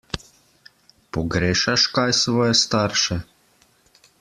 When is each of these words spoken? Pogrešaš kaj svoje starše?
Pogrešaš 1.17 1.85
kaj 1.99 2.15
svoje 2.23 2.57
starše? 2.63 3.21